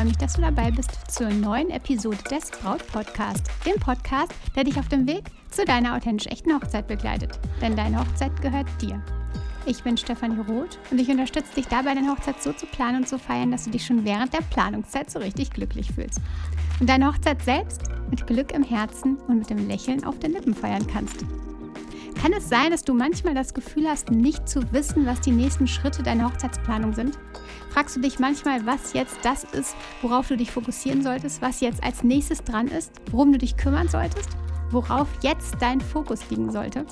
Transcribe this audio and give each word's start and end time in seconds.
freue 0.00 0.08
mich, 0.08 0.16
dass 0.16 0.32
du 0.32 0.40
dabei 0.40 0.70
bist 0.70 1.12
zur 1.12 1.28
neuen 1.28 1.68
Episode 1.68 2.16
des 2.30 2.50
Braut 2.50 2.86
Podcast, 2.86 3.50
dem 3.66 3.78
Podcast, 3.78 4.32
der 4.56 4.64
dich 4.64 4.78
auf 4.78 4.88
dem 4.88 5.06
Weg 5.06 5.24
zu 5.50 5.62
deiner 5.66 5.94
authentisch 5.94 6.26
echten 6.28 6.54
Hochzeit 6.54 6.88
begleitet. 6.88 7.38
Denn 7.60 7.76
deine 7.76 8.00
Hochzeit 8.00 8.40
gehört 8.40 8.66
dir. 8.80 9.02
Ich 9.66 9.82
bin 9.82 9.98
Stefanie 9.98 10.40
Roth 10.48 10.78
und 10.90 10.98
ich 10.98 11.10
unterstütze 11.10 11.54
dich 11.54 11.66
dabei, 11.66 11.94
deine 11.94 12.12
Hochzeit 12.12 12.42
so 12.42 12.54
zu 12.54 12.64
planen 12.64 13.02
und 13.02 13.08
zu 13.08 13.18
feiern, 13.18 13.50
dass 13.50 13.64
du 13.64 13.70
dich 13.70 13.84
schon 13.84 14.06
während 14.06 14.32
der 14.32 14.40
Planungszeit 14.40 15.10
so 15.10 15.18
richtig 15.18 15.50
glücklich 15.50 15.92
fühlst. 15.92 16.22
Und 16.80 16.88
deine 16.88 17.06
Hochzeit 17.06 17.42
selbst 17.42 17.82
mit 18.08 18.26
Glück 18.26 18.52
im 18.52 18.62
Herzen 18.62 19.18
und 19.28 19.40
mit 19.40 19.50
dem 19.50 19.68
Lächeln 19.68 20.04
auf 20.04 20.18
den 20.18 20.32
Lippen 20.32 20.54
feiern 20.54 20.86
kannst. 20.86 21.26
Kann 22.20 22.34
es 22.34 22.50
sein, 22.50 22.70
dass 22.70 22.84
du 22.84 22.92
manchmal 22.92 23.34
das 23.34 23.54
Gefühl 23.54 23.88
hast, 23.88 24.10
nicht 24.10 24.46
zu 24.46 24.60
wissen, 24.74 25.06
was 25.06 25.22
die 25.22 25.30
nächsten 25.30 25.66
Schritte 25.66 26.02
deiner 26.02 26.26
Hochzeitsplanung 26.26 26.92
sind? 26.92 27.18
Fragst 27.70 27.96
du 27.96 28.00
dich 28.00 28.18
manchmal, 28.18 28.66
was 28.66 28.92
jetzt 28.92 29.16
das 29.22 29.44
ist, 29.44 29.74
worauf 30.02 30.28
du 30.28 30.36
dich 30.36 30.50
fokussieren 30.50 31.02
solltest, 31.02 31.40
was 31.40 31.62
jetzt 31.62 31.82
als 31.82 32.04
nächstes 32.04 32.44
dran 32.44 32.68
ist, 32.68 32.92
worum 33.10 33.32
du 33.32 33.38
dich 33.38 33.56
kümmern 33.56 33.88
solltest, 33.88 34.28
worauf 34.70 35.08
jetzt 35.22 35.56
dein 35.60 35.80
Fokus 35.80 36.28
liegen 36.28 36.52
sollte? 36.52 36.84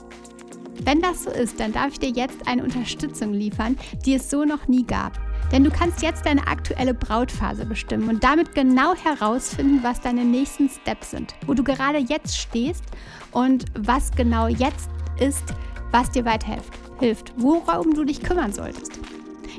Wenn 0.85 1.03
das 1.03 1.25
so 1.25 1.31
ist, 1.31 1.61
dann 1.61 1.73
darf 1.73 1.89
ich 1.93 1.99
dir 1.99 2.11
jetzt 2.11 2.49
eine 2.49 2.65
Unterstützung 2.65 3.35
liefern, 3.35 3.77
die 4.07 4.15
es 4.15 4.31
so 4.31 4.47
noch 4.47 4.67
nie 4.67 4.87
gab. 4.87 5.21
Denn 5.53 5.63
du 5.63 5.71
kannst 5.71 6.01
jetzt 6.01 6.25
deine 6.25 6.47
aktuelle 6.47 6.95
Brautphase 6.95 7.67
bestimmen 7.67 8.09
und 8.09 8.25
damit 8.25 8.55
genau 8.55 8.95
herausfinden, 8.95 9.81
was 9.83 10.01
deine 10.01 10.25
nächsten 10.25 10.71
Steps 10.71 11.11
sind, 11.11 11.35
wo 11.47 11.53
du 11.53 11.65
gerade 11.65 11.99
jetzt 11.99 12.39
stehst 12.39 12.85
und 13.33 13.67
was 13.75 14.11
genau 14.13 14.47
jetzt 14.47 14.89
ist, 15.21 15.45
was 15.91 16.11
dir 16.11 16.25
weiterhilft, 16.25 17.33
worum 17.37 17.95
du 17.95 18.05
dich 18.05 18.23
kümmern 18.23 18.53
solltest. 18.53 18.99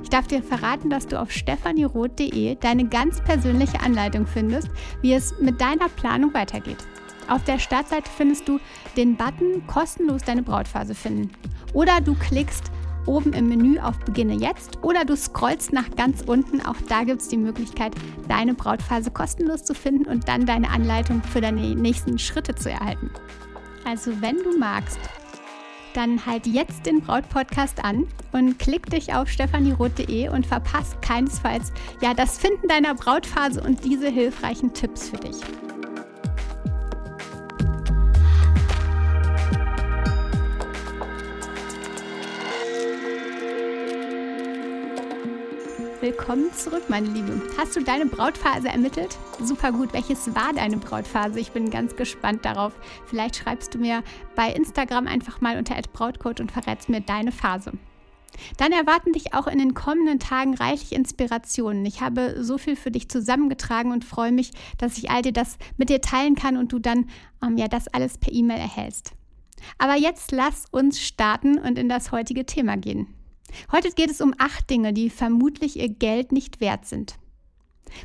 Ich 0.01 0.09
darf 0.09 0.27
dir 0.27 0.41
verraten, 0.41 0.89
dass 0.89 1.07
du 1.07 1.19
auf 1.19 1.31
stefanieroth.de 1.31 2.55
deine 2.55 2.87
ganz 2.87 3.21
persönliche 3.21 3.81
Anleitung 3.81 4.25
findest, 4.27 4.69
wie 5.01 5.13
es 5.13 5.39
mit 5.39 5.59
deiner 5.61 5.89
Planung 5.89 6.33
weitergeht. 6.33 6.77
Auf 7.27 7.43
der 7.43 7.59
Startseite 7.59 8.09
findest 8.09 8.47
du 8.47 8.59
den 8.97 9.15
Button 9.15 9.65
kostenlos 9.67 10.23
deine 10.23 10.41
Brautphase 10.41 10.95
finden. 10.95 11.31
Oder 11.73 12.01
du 12.01 12.15
klickst 12.15 12.71
oben 13.05 13.33
im 13.33 13.49
Menü 13.49 13.79
auf 13.79 13.99
Beginne 13.99 14.33
jetzt 14.33 14.83
oder 14.83 15.05
du 15.05 15.15
scrollst 15.15 15.73
nach 15.73 15.89
ganz 15.95 16.21
unten. 16.21 16.61
Auch 16.65 16.75
da 16.87 17.03
gibt 17.03 17.21
es 17.21 17.27
die 17.27 17.37
Möglichkeit, 17.37 17.93
deine 18.27 18.53
Brautphase 18.53 19.11
kostenlos 19.11 19.63
zu 19.63 19.73
finden 19.73 20.05
und 20.05 20.27
dann 20.27 20.45
deine 20.45 20.69
Anleitung 20.69 21.21
für 21.23 21.41
deine 21.41 21.61
nächsten 21.75 22.17
Schritte 22.17 22.55
zu 22.55 22.71
erhalten. 22.71 23.11
Also 23.85 24.21
wenn 24.21 24.37
du 24.37 24.57
magst, 24.57 24.99
dann 25.93 26.25
halt 26.25 26.47
jetzt 26.47 26.85
den 26.85 27.01
Braut-Podcast 27.01 27.83
an 27.83 28.07
und 28.31 28.59
klick 28.59 28.89
dich 28.89 29.13
auf 29.13 29.29
stefanieroth.de 29.29 30.29
und 30.29 30.45
verpasst 30.45 31.01
keinesfalls 31.01 31.71
ja 32.01 32.13
das 32.13 32.37
Finden 32.37 32.67
deiner 32.67 32.95
Brautphase 32.95 33.61
und 33.61 33.83
diese 33.83 34.09
hilfreichen 34.09 34.73
Tipps 34.73 35.09
für 35.09 35.17
dich. 35.17 35.37
Willkommen 46.19 46.53
zurück, 46.53 46.83
meine 46.89 47.07
Liebe. 47.07 47.41
Hast 47.57 47.77
du 47.77 47.81
deine 47.81 48.05
Brautphase 48.05 48.67
ermittelt? 48.67 49.17
Super 49.41 49.71
gut. 49.71 49.93
Welches 49.93 50.35
war 50.35 50.51
deine 50.53 50.75
Brautphase? 50.75 51.39
Ich 51.39 51.51
bin 51.51 51.69
ganz 51.69 51.95
gespannt 51.95 52.43
darauf. 52.43 52.73
Vielleicht 53.05 53.37
schreibst 53.37 53.73
du 53.73 53.77
mir 53.79 54.03
bei 54.35 54.51
Instagram 54.51 55.07
einfach 55.07 55.39
mal 55.39 55.57
unter 55.57 55.75
Brautcode 55.93 56.41
und 56.41 56.51
verrätst 56.51 56.89
mir 56.89 56.99
deine 56.99 57.31
Phase. 57.31 57.71
Dann 58.57 58.73
erwarten 58.73 59.13
dich 59.13 59.33
auch 59.33 59.47
in 59.47 59.59
den 59.59 59.73
kommenden 59.73 60.19
Tagen 60.19 60.55
reichlich 60.55 60.91
Inspirationen. 60.91 61.85
Ich 61.85 62.01
habe 62.01 62.43
so 62.43 62.57
viel 62.57 62.75
für 62.75 62.91
dich 62.91 63.07
zusammengetragen 63.07 63.93
und 63.93 64.03
freue 64.03 64.33
mich, 64.33 64.51
dass 64.77 64.97
ich 64.97 65.09
all 65.09 65.21
dir 65.21 65.33
das 65.33 65.57
mit 65.77 65.89
dir 65.89 66.01
teilen 66.01 66.35
kann 66.35 66.57
und 66.57 66.73
du 66.73 66.79
dann 66.79 67.09
ähm, 67.41 67.57
ja 67.57 67.69
das 67.69 67.87
alles 67.87 68.17
per 68.17 68.33
E-Mail 68.33 68.59
erhältst. 68.59 69.13
Aber 69.77 69.95
jetzt 69.95 70.33
lass 70.33 70.65
uns 70.69 70.99
starten 70.99 71.57
und 71.57 71.77
in 71.79 71.87
das 71.87 72.11
heutige 72.11 72.45
Thema 72.45 72.75
gehen. 72.75 73.07
Heute 73.71 73.89
geht 73.91 74.09
es 74.09 74.21
um 74.21 74.33
acht 74.37 74.69
Dinge, 74.69 74.93
die 74.93 75.09
vermutlich 75.09 75.77
ihr 75.77 75.89
Geld 75.89 76.31
nicht 76.31 76.61
wert 76.61 76.85
sind. 76.85 77.15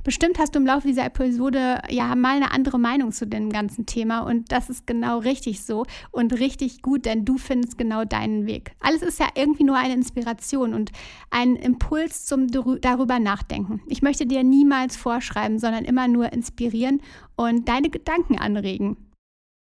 Bestimmt 0.02 0.38
hast 0.38 0.54
du 0.54 0.58
im 0.58 0.66
Laufe 0.66 0.88
dieser 0.88 1.04
Episode 1.04 1.80
ja 1.88 2.14
mal 2.14 2.36
eine 2.36 2.52
andere 2.52 2.78
Meinung 2.78 3.12
zu 3.12 3.26
dem 3.26 3.50
ganzen 3.50 3.86
Thema 3.86 4.20
und 4.20 4.50
das 4.50 4.70
ist 4.70 4.86
genau 4.86 5.18
richtig 5.18 5.62
so 5.62 5.84
und 6.10 6.38
richtig 6.38 6.82
gut, 6.82 7.04
denn 7.04 7.24
du 7.24 7.38
findest 7.38 7.78
genau 7.78 8.04
deinen 8.04 8.46
Weg. 8.46 8.72
Alles 8.80 9.02
ist 9.02 9.20
ja 9.20 9.28
irgendwie 9.34 9.64
nur 9.64 9.76
eine 9.76 9.94
Inspiration 9.94 10.74
und 10.74 10.90
ein 11.30 11.56
Impuls 11.56 12.24
zum 12.26 12.48
darüber 12.80 13.18
nachdenken. 13.18 13.82
Ich 13.88 14.02
möchte 14.02 14.26
dir 14.26 14.42
niemals 14.42 14.96
vorschreiben, 14.96 15.58
sondern 15.58 15.84
immer 15.84 16.08
nur 16.08 16.32
inspirieren 16.32 17.00
und 17.36 17.68
deine 17.68 17.90
Gedanken 17.90 18.38
anregen. 18.38 18.96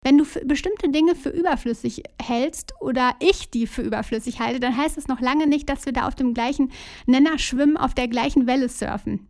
Wenn 0.04 0.18
du 0.18 0.26
bestimmte 0.46 0.90
Dinge 0.90 1.14
für 1.14 1.30
überflüssig 1.30 2.02
hältst 2.20 2.74
oder 2.80 3.14
ich 3.20 3.52
die 3.52 3.68
für 3.68 3.84
überflüssig 3.84 4.40
halte, 4.40 4.60
dann 4.60 4.76
heißt 4.76 4.98
es 4.98 5.08
noch 5.08 5.22
lange 5.22 5.46
nicht, 5.46 5.70
dass 5.70 5.86
wir 5.86 5.94
da 5.94 6.08
auf 6.08 6.16
dem 6.16 6.34
gleichen 6.34 6.72
Nenner 7.06 7.38
schwimmen, 7.38 7.78
auf 7.78 7.94
der 7.94 8.08
gleichen 8.08 8.48
Welle 8.48 8.68
surfen, 8.68 9.28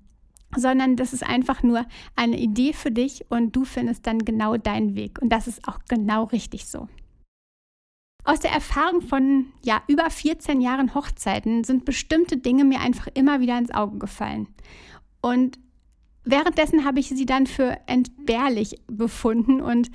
sondern 0.55 0.95
das 0.95 1.11
ist 1.11 1.23
einfach 1.23 1.61
nur 1.61 1.85
eine 2.15 2.39
Idee 2.39 2.71
für 2.71 2.91
dich 2.91 3.25
und 3.29 3.53
du 3.53 3.65
findest 3.65 4.07
dann 4.07 4.19
genau 4.19 4.55
deinen 4.55 4.95
Weg. 4.95 5.21
Und 5.21 5.29
das 5.29 5.47
ist 5.47 5.67
auch 5.67 5.79
genau 5.89 6.23
richtig 6.25 6.65
so. 6.65 6.87
Aus 8.23 8.39
der 8.39 8.51
Erfahrung 8.51 9.01
von 9.01 9.47
ja, 9.63 9.81
über 9.87 10.09
14 10.09 10.61
Jahren 10.61 10.95
Hochzeiten 10.95 11.65
sind 11.65 11.83
bestimmte 11.83 12.37
Dinge 12.37 12.63
mir 12.63 12.79
einfach 12.79 13.07
immer 13.13 13.41
wieder 13.41 13.57
ins 13.57 13.71
Auge 13.71 13.97
gefallen. 13.97 14.47
Und 15.21 15.59
währenddessen 16.23 16.85
habe 16.85 17.01
ich 17.01 17.09
sie 17.09 17.25
dann 17.25 17.45
für 17.45 17.77
entbehrlich 17.87 18.79
befunden 18.87 19.59
und 19.59 19.91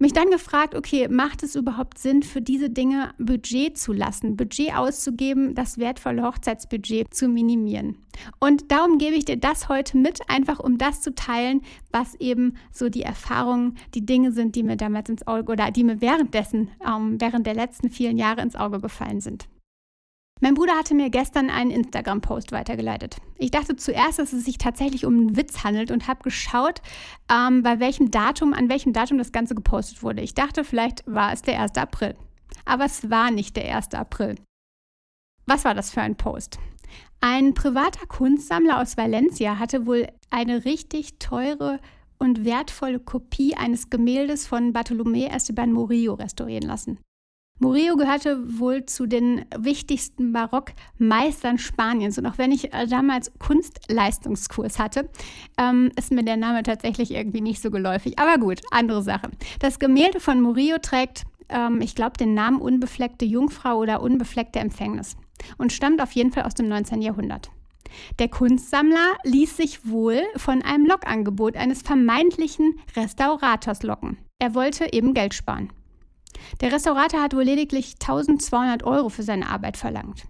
mich 0.00 0.12
dann 0.12 0.30
gefragt, 0.30 0.74
okay, 0.74 1.08
macht 1.08 1.42
es 1.42 1.54
überhaupt 1.54 1.98
Sinn, 1.98 2.22
für 2.22 2.40
diese 2.40 2.70
Dinge 2.70 3.12
Budget 3.18 3.76
zu 3.76 3.92
lassen, 3.92 4.36
Budget 4.36 4.74
auszugeben, 4.74 5.54
das 5.54 5.78
wertvolle 5.78 6.22
Hochzeitsbudget 6.22 7.12
zu 7.12 7.28
minimieren? 7.28 7.96
Und 8.38 8.72
darum 8.72 8.98
gebe 8.98 9.14
ich 9.14 9.26
dir 9.26 9.36
das 9.36 9.68
heute 9.68 9.98
mit, 9.98 10.20
einfach 10.28 10.58
um 10.58 10.78
das 10.78 11.02
zu 11.02 11.14
teilen, 11.14 11.62
was 11.92 12.14
eben 12.16 12.54
so 12.72 12.88
die 12.88 13.02
Erfahrungen, 13.02 13.76
die 13.94 14.04
Dinge 14.04 14.32
sind, 14.32 14.56
die 14.56 14.62
mir 14.62 14.76
damals 14.76 15.10
ins 15.10 15.26
Auge 15.26 15.52
oder 15.52 15.70
die 15.70 15.84
mir 15.84 16.00
währenddessen, 16.00 16.70
ähm, 16.86 17.20
während 17.20 17.46
der 17.46 17.54
letzten 17.54 17.90
vielen 17.90 18.16
Jahre 18.16 18.40
ins 18.40 18.56
Auge 18.56 18.80
gefallen 18.80 19.20
sind. 19.20 19.48
Mein 20.42 20.54
Bruder 20.54 20.72
hatte 20.72 20.94
mir 20.94 21.10
gestern 21.10 21.50
einen 21.50 21.70
Instagram-Post 21.70 22.50
weitergeleitet. 22.50 23.18
Ich 23.36 23.50
dachte 23.50 23.76
zuerst, 23.76 24.18
dass 24.18 24.32
es 24.32 24.46
sich 24.46 24.56
tatsächlich 24.56 25.04
um 25.04 25.14
einen 25.14 25.36
Witz 25.36 25.64
handelt 25.64 25.90
und 25.90 26.08
habe 26.08 26.22
geschaut, 26.22 26.80
ähm, 27.30 27.62
bei 27.62 27.78
welchem 27.78 28.10
Datum, 28.10 28.54
an 28.54 28.70
welchem 28.70 28.94
Datum 28.94 29.18
das 29.18 29.32
Ganze 29.32 29.54
gepostet 29.54 30.02
wurde. 30.02 30.22
Ich 30.22 30.32
dachte, 30.32 30.64
vielleicht 30.64 31.02
war 31.06 31.34
es 31.34 31.42
der 31.42 31.60
1. 31.60 31.76
April. 31.76 32.16
Aber 32.64 32.86
es 32.86 33.10
war 33.10 33.30
nicht 33.30 33.54
der 33.56 33.76
1. 33.76 33.92
April. 33.92 34.36
Was 35.44 35.66
war 35.66 35.74
das 35.74 35.90
für 35.90 36.00
ein 36.00 36.16
Post? 36.16 36.58
Ein 37.20 37.52
privater 37.52 38.06
Kunstsammler 38.06 38.80
aus 38.80 38.96
Valencia 38.96 39.58
hatte 39.58 39.84
wohl 39.84 40.08
eine 40.30 40.64
richtig 40.64 41.18
teure 41.18 41.80
und 42.18 42.46
wertvolle 42.46 42.98
Kopie 42.98 43.56
eines 43.56 43.90
Gemäldes 43.90 44.46
von 44.46 44.72
Bartolomé 44.72 45.28
Esteban 45.28 45.72
Murillo 45.72 46.14
restaurieren 46.14 46.66
lassen. 46.66 46.98
Murillo 47.60 47.96
gehörte 47.96 48.58
wohl 48.58 48.86
zu 48.86 49.06
den 49.06 49.44
wichtigsten 49.56 50.32
Barockmeistern 50.32 51.58
Spaniens. 51.58 52.16
Und 52.16 52.24
auch 52.24 52.38
wenn 52.38 52.52
ich 52.52 52.72
äh, 52.72 52.86
damals 52.86 53.30
Kunstleistungskurs 53.38 54.78
hatte, 54.78 55.10
ähm, 55.58 55.92
ist 55.96 56.10
mir 56.10 56.24
der 56.24 56.38
Name 56.38 56.62
tatsächlich 56.62 57.12
irgendwie 57.12 57.42
nicht 57.42 57.60
so 57.60 57.70
geläufig. 57.70 58.18
Aber 58.18 58.38
gut, 58.38 58.62
andere 58.70 59.02
Sache. 59.02 59.30
Das 59.58 59.78
Gemälde 59.78 60.20
von 60.20 60.40
Murillo 60.40 60.78
trägt, 60.78 61.24
ähm, 61.50 61.82
ich 61.82 61.94
glaube, 61.94 62.16
den 62.18 62.32
Namen 62.32 62.62
Unbefleckte 62.62 63.26
Jungfrau 63.26 63.76
oder 63.76 64.00
Unbefleckte 64.00 64.58
Empfängnis 64.58 65.18
und 65.58 65.70
stammt 65.70 66.00
auf 66.00 66.12
jeden 66.12 66.32
Fall 66.32 66.44
aus 66.44 66.54
dem 66.54 66.68
19. 66.68 67.02
Jahrhundert. 67.02 67.50
Der 68.18 68.28
Kunstsammler 68.28 69.16
ließ 69.24 69.58
sich 69.58 69.86
wohl 69.86 70.22
von 70.36 70.62
einem 70.62 70.86
Lockangebot 70.86 71.56
eines 71.56 71.82
vermeintlichen 71.82 72.78
Restaurators 72.96 73.82
locken. 73.82 74.16
Er 74.38 74.54
wollte 74.54 74.92
eben 74.94 75.12
Geld 75.12 75.34
sparen. 75.34 75.70
Der 76.60 76.72
Restaurator 76.72 77.22
hat 77.22 77.34
wohl 77.34 77.42
lediglich 77.42 77.94
1200 78.00 78.82
Euro 78.84 79.08
für 79.08 79.22
seine 79.22 79.48
Arbeit 79.48 79.76
verlangt. 79.76 80.24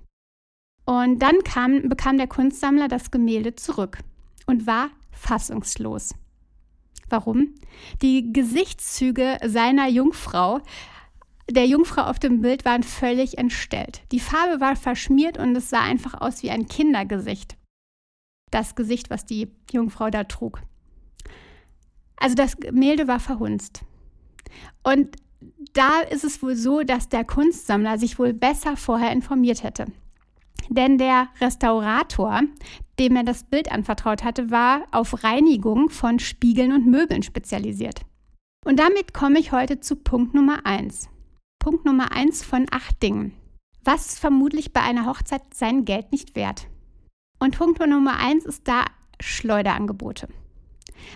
Und 0.85 1.21
dann 1.21 1.43
kam, 1.45 1.89
bekam 1.89 2.19
der 2.19 2.27
Kunstsammler 2.27 2.89
das 2.89 3.11
Gemälde 3.11 3.55
zurück 3.55 3.99
und 4.47 4.67
war 4.67 4.91
fassungslos. 5.13 6.15
Warum? 7.09 7.55
Die 8.03 8.33
Gesichtszüge 8.33 9.39
seiner 9.45 9.89
Jungfrau, 9.89 10.61
der 11.51 11.67
Jungfrau 11.67 12.03
auf 12.03 12.19
dem 12.19 12.41
Bild, 12.41 12.65
waren 12.65 12.83
völlig 12.83 13.39
entstellt. 13.39 14.03
Die 14.13 14.21
Farbe 14.21 14.61
war 14.61 14.77
verschmiert 14.77 15.39
und 15.39 15.55
es 15.57 15.71
sah 15.71 15.83
einfach 15.83 16.21
aus 16.21 16.43
wie 16.43 16.51
ein 16.51 16.67
Kindergesicht. 16.67 17.57
Das 18.51 18.75
Gesicht, 18.75 19.11
was 19.11 19.25
die 19.25 19.51
Jungfrau 19.71 20.11
da 20.11 20.25
trug. 20.25 20.63
Also 22.17 22.35
das 22.35 22.57
Gemälde 22.59 23.09
war 23.09 23.21
verhunzt. 23.21 23.83
Und 24.83 25.17
da 25.73 26.01
ist 26.01 26.25
es 26.25 26.43
wohl 26.43 26.57
so, 26.57 26.83
dass 26.83 27.09
der 27.09 27.25
Kunstsammler 27.25 27.99
sich 27.99 28.19
wohl 28.19 28.33
besser 28.33 28.77
vorher 28.77 29.13
informiert 29.13 29.63
hätte. 29.63 29.87
Denn 30.69 30.99
der 30.99 31.29
Restaurator, 31.41 32.43
dem 32.99 33.17
er 33.17 33.25
das 33.25 33.45
Bild 33.45 33.73
anvertraut 33.73 34.23
hatte, 34.23 34.51
war 34.51 34.83
auf 34.93 35.25
Reinigung 35.25 35.91
von 35.91 36.19
Spiegeln 36.19 36.73
und 36.73 36.87
Möbeln 36.87 37.23
spezialisiert. 37.23 38.03
Und 38.65 38.79
damit 38.79 39.15
komme 39.15 39.39
ich 39.39 39.53
heute 39.53 39.81
zu 39.81 39.97
Punkt 39.97 40.35
Nummer 40.35 40.67
1. 40.67 41.09
Punkt 41.59 41.85
Nummer 41.85 42.13
1 42.13 42.45
von 42.45 42.67
acht 42.71 43.03
Dingen. 43.03 43.35
Was 43.85 44.07
ist 44.07 44.19
vermutlich 44.19 44.73
bei 44.73 44.83
einer 44.83 45.07
Hochzeit 45.07 45.43
sein 45.55 45.85
Geld 45.85 46.13
nicht 46.13 46.37
wert? 46.37 46.69
Und 47.39 47.57
Punkt 47.57 47.81
Nummer 47.81 48.19
1 48.19 48.45
ist 48.45 48.69
da 48.69 48.85
Schleuderangebote. 49.19 50.29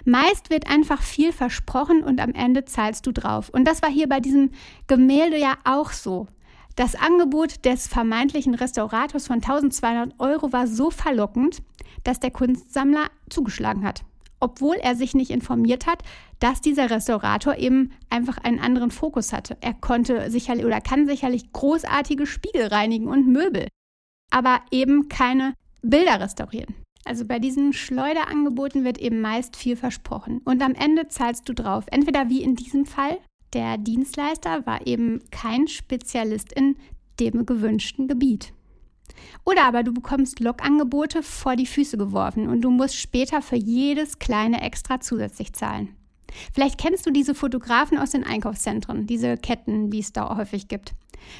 Meist 0.05 0.51
wird 0.51 0.69
einfach 0.69 1.03
viel 1.03 1.33
versprochen 1.33 2.03
und 2.03 2.21
am 2.21 2.33
Ende 2.33 2.65
zahlst 2.65 3.07
du 3.07 3.13
drauf. 3.13 3.49
Und 3.51 3.67
das 3.67 3.83
war 3.83 3.91
hier 3.91 4.09
bei 4.09 4.21
diesem 4.21 4.51
Gemälde 4.87 5.39
ja 5.39 5.55
auch 5.65 5.93
so. 5.93 6.27
Das 6.77 6.97
Angebot 6.97 7.65
des 7.65 7.87
vermeintlichen 7.87 8.55
Restaurators 8.55 9.29
von 9.29 9.37
1200 9.37 10.19
Euro 10.19 10.53
war 10.53 10.67
so 10.67 10.91
verlockend, 10.91 11.63
dass 12.03 12.19
der 12.19 12.33
Kunstsammler 12.33 13.11
zugeschlagen 13.31 13.85
hat. 13.85 14.05
Obwohl 14.41 14.77
er 14.77 14.97
sich 14.97 15.15
nicht 15.15 15.31
informiert 15.31 15.87
hat, 15.87 16.03
dass 16.41 16.61
dieser 16.61 16.91
Restaurator 16.91 17.57
eben 17.57 17.93
einfach 18.11 18.39
einen 18.39 18.59
anderen 18.59 18.91
Fokus 18.91 19.33
hatte. 19.33 19.57
Er 19.61 19.73
konnte 19.73 20.31
sicherlich 20.31 20.67
oder 20.67 20.81
kann 20.81 21.07
sicherlich 21.07 21.53
großartige 21.53 22.27
Spiegel 22.27 22.67
reinigen 22.67 23.07
und 23.07 23.29
Möbel, 23.29 23.69
aber 24.31 24.61
eben 24.71 25.09
keine 25.09 25.55
Bilder 25.81 26.21
restaurieren. 26.21 26.75
Also 27.05 27.27
bei 27.27 27.39
diesen 27.39 27.73
Schleuderangeboten 27.73 28.85
wird 28.85 28.99
eben 28.99 29.21
meist 29.21 29.57
viel 29.57 29.77
versprochen 29.77 30.41
und 30.45 30.63
am 30.63 30.75
Ende 30.75 31.09
zahlst 31.09 31.49
du 31.49 31.53
drauf. 31.53 31.85
Entweder 31.91 32.29
wie 32.31 32.43
in 32.43 32.57
diesem 32.57 32.87
Fall, 32.87 33.19
der 33.53 33.79
Dienstleister 33.79 34.67
war 34.67 34.87
eben 34.87 35.23
kein 35.31 35.69
Spezialist 35.69 36.53
in 36.53 36.77
dem 37.21 37.47
gewünschten 37.47 38.09
Gebiet. 38.09 38.53
Oder 39.45 39.65
aber 39.67 39.83
du 39.83 39.93
bekommst 39.93 40.41
Logangebote 40.41 41.23
vor 41.23 41.57
die 41.57 41.67
Füße 41.67 41.99
geworfen 41.99 42.49
und 42.49 42.63
du 42.63 42.71
musst 42.71 42.97
später 42.97 43.43
für 43.43 43.57
jedes 43.57 44.19
kleine 44.19 44.63
Extra 44.63 45.01
zusätzlich 45.01 45.53
zahlen. 45.53 45.95
Vielleicht 46.53 46.79
kennst 46.79 47.07
du 47.07 47.11
diese 47.11 47.35
Fotografen 47.35 47.99
aus 47.99 48.11
den 48.11 48.25
Einkaufszentren, 48.25 49.07
diese 49.07 49.37
Ketten, 49.37 49.91
die 49.91 50.01
es 50.01 50.13
da 50.13 50.37
häufig 50.37 50.69
gibt. 50.69 50.95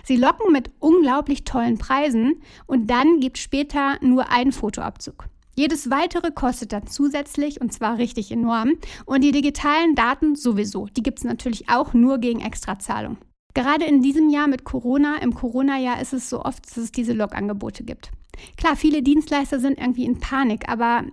Sie 0.05 0.17
locken 0.17 0.53
mit 0.53 0.71
unglaublich 0.79 1.45
tollen 1.45 1.79
Preisen 1.79 2.43
und 2.67 2.89
dann 2.89 3.19
gibt 3.19 3.39
später 3.39 3.99
nur 4.03 4.31
einen 4.31 4.53
Fotoabzug. 4.53 5.29
Jedes 5.55 5.91
weitere 5.91 6.31
kostet 6.33 6.73
dann 6.73 6.87
zusätzlich 6.87 7.61
und 7.61 7.73
zwar 7.73 7.99
richtig 7.99 8.31
enorm. 8.31 8.73
Und 9.07 9.23
die 9.23 9.33
digitalen 9.33 9.95
Daten 9.95 10.35
sowieso. 10.35 10.87
Die 10.87 11.03
gibt 11.03 11.19
es 11.19 11.25
natürlich 11.25 11.69
auch 11.69 11.95
nur 11.95 12.19
gegen 12.19 12.41
Extrazahlung. 12.41 13.17
Gerade 13.55 13.85
in 13.85 14.03
diesem 14.03 14.31
Jahr 14.31 14.49
mit 14.49 14.65
Corona, 14.65 15.19
im 15.23 15.33
Corona-Jahr 15.33 16.01
ist 16.01 16.13
es 16.13 16.29
so 16.29 16.43
oft, 16.43 16.67
dass 16.67 16.77
es 16.77 16.91
diese 16.91 17.13
Log-Angebote 17.13 17.85
gibt. 17.85 18.11
Klar, 18.57 18.75
viele 18.75 19.03
Dienstleister 19.03 19.61
sind 19.61 19.79
irgendwie 19.79 20.05
in 20.05 20.19
Panik, 20.19 20.69
aber 20.69 21.05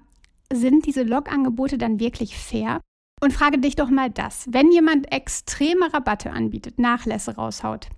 sind 0.52 0.88
diese 0.88 1.04
Log-Angebote 1.04 1.78
dann 1.78 2.00
wirklich 2.00 2.36
fair? 2.36 2.82
Und 3.24 3.34
frage 3.34 3.60
dich 3.60 3.76
doch 3.76 3.92
mal 3.92 4.10
das, 4.10 4.48
wenn 4.50 4.72
jemand 4.72 5.12
extreme 5.12 5.94
Rabatte 5.94 6.32
anbietet, 6.32 6.80
Nachlässe 6.80 7.36
raushaut, 7.36 7.90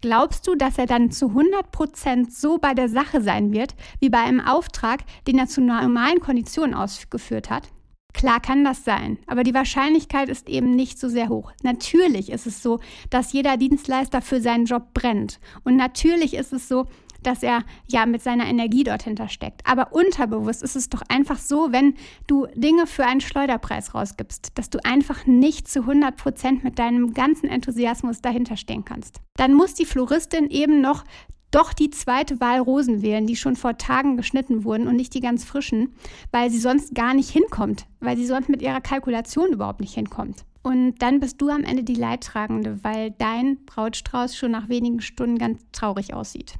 glaubst 0.00 0.46
du, 0.46 0.54
dass 0.54 0.78
er 0.78 0.86
dann 0.86 1.10
zu 1.10 1.26
100% 1.26 2.30
so 2.30 2.58
bei 2.58 2.74
der 2.74 2.88
Sache 2.88 3.20
sein 3.20 3.52
wird, 3.52 3.74
wie 4.00 4.10
bei 4.10 4.20
einem 4.20 4.40
Auftrag, 4.40 5.00
den 5.26 5.38
er 5.38 5.46
zu 5.46 5.60
normalen 5.60 6.20
Konditionen 6.20 6.74
ausgeführt 6.74 7.50
hat? 7.50 7.68
Klar 8.12 8.40
kann 8.40 8.62
das 8.62 8.84
sein, 8.84 9.18
aber 9.26 9.42
die 9.42 9.54
Wahrscheinlichkeit 9.54 10.28
ist 10.28 10.48
eben 10.48 10.76
nicht 10.76 10.98
so 10.98 11.08
sehr 11.08 11.28
hoch. 11.28 11.52
Natürlich 11.62 12.30
ist 12.30 12.46
es 12.46 12.62
so, 12.62 12.78
dass 13.10 13.32
jeder 13.32 13.56
Dienstleister 13.56 14.20
für 14.20 14.40
seinen 14.40 14.66
Job 14.66 14.92
brennt. 14.92 15.40
Und 15.64 15.76
natürlich 15.76 16.34
ist 16.34 16.52
es 16.52 16.68
so, 16.68 16.86
dass 17.26 17.42
er 17.42 17.62
ja 17.86 18.06
mit 18.06 18.22
seiner 18.22 18.46
Energie 18.46 18.84
dort 18.84 19.02
hintersteckt. 19.02 19.62
Aber 19.64 19.92
unterbewusst 19.92 20.62
ist 20.62 20.76
es 20.76 20.88
doch 20.88 21.02
einfach 21.08 21.38
so, 21.38 21.72
wenn 21.72 21.94
du 22.26 22.46
Dinge 22.54 22.86
für 22.86 23.04
einen 23.04 23.20
Schleuderpreis 23.20 23.94
rausgibst, 23.94 24.52
dass 24.54 24.70
du 24.70 24.78
einfach 24.84 25.26
nicht 25.26 25.68
zu 25.68 25.80
100 25.80 26.16
Prozent 26.16 26.64
mit 26.64 26.78
deinem 26.78 27.14
ganzen 27.14 27.48
Enthusiasmus 27.48 28.20
dahinter 28.20 28.56
stehen 28.56 28.84
kannst. 28.84 29.20
Dann 29.36 29.54
muss 29.54 29.74
die 29.74 29.86
Floristin 29.86 30.50
eben 30.50 30.80
noch 30.80 31.04
doch 31.52 31.72
die 31.74 31.90
zweite 31.90 32.40
Wahl 32.40 32.60
Rosen 32.60 33.02
wählen, 33.02 33.26
die 33.26 33.36
schon 33.36 33.56
vor 33.56 33.76
Tagen 33.76 34.16
geschnitten 34.16 34.64
wurden 34.64 34.88
und 34.88 34.96
nicht 34.96 35.14
die 35.14 35.20
ganz 35.20 35.44
frischen, 35.44 35.94
weil 36.32 36.50
sie 36.50 36.58
sonst 36.58 36.94
gar 36.94 37.14
nicht 37.14 37.30
hinkommt, 37.30 37.86
weil 38.00 38.16
sie 38.16 38.26
sonst 38.26 38.48
mit 38.48 38.62
ihrer 38.62 38.80
Kalkulation 38.80 39.52
überhaupt 39.52 39.80
nicht 39.80 39.94
hinkommt. 39.94 40.44
Und 40.62 40.94
dann 41.02 41.20
bist 41.20 41.40
du 41.40 41.50
am 41.50 41.64
Ende 41.64 41.84
die 41.84 41.94
Leidtragende, 41.94 42.82
weil 42.82 43.10
dein 43.10 43.64
Brautstrauß 43.66 44.36
schon 44.36 44.52
nach 44.52 44.68
wenigen 44.68 45.00
Stunden 45.00 45.36
ganz 45.38 45.60
traurig 45.72 46.14
aussieht. 46.14 46.54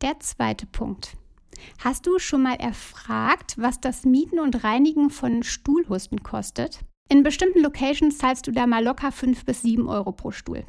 Der 0.00 0.20
zweite 0.20 0.66
Punkt. 0.66 1.16
Hast 1.78 2.06
du 2.06 2.20
schon 2.20 2.42
mal 2.42 2.54
erfragt, 2.54 3.54
was 3.58 3.80
das 3.80 4.04
Mieten 4.04 4.38
und 4.38 4.62
Reinigen 4.62 5.10
von 5.10 5.42
Stuhlhusten 5.42 6.22
kostet? 6.22 6.80
In 7.08 7.24
bestimmten 7.24 7.60
Locations 7.60 8.16
zahlst 8.16 8.46
du 8.46 8.52
da 8.52 8.68
mal 8.68 8.84
locker 8.84 9.10
5 9.10 9.44
bis 9.44 9.62
7 9.62 9.88
Euro 9.88 10.12
pro 10.12 10.30
Stuhl. 10.30 10.64